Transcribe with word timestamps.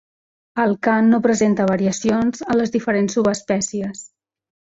El 0.61 0.71
cant 0.87 1.09
no 1.13 1.19
presenta 1.25 1.67
variacions 1.73 2.41
en 2.47 2.57
les 2.63 2.73
diferents 2.77 3.19
subespècies. 3.19 4.03